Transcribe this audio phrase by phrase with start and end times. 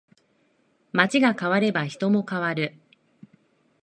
[0.93, 2.73] 街が変われば人も変わる